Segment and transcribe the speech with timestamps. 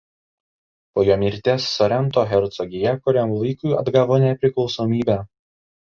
[0.95, 5.25] Po jo mirties Sorento hercogija kuriam laikui atgavo nepriklausomybę.